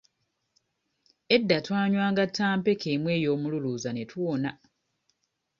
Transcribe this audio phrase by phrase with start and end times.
[1.35, 4.51] Edda twanywanga ttampeko emu ey'omululuuza ne tuwona.